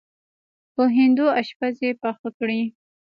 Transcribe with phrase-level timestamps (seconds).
[0.73, 2.61] په هندو اشپز یې پخه کړې.